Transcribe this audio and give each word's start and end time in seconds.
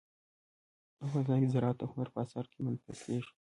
افغانستان 1.05 1.37
کې 1.41 1.51
زراعت 1.53 1.77
د 1.79 1.83
هنر 1.91 2.07
په 2.13 2.19
اثار 2.25 2.45
کې 2.51 2.57
منعکس 2.65 2.99
کېږي. 3.05 3.27